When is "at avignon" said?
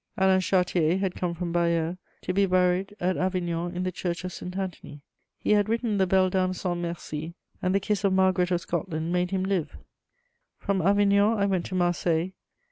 2.99-3.71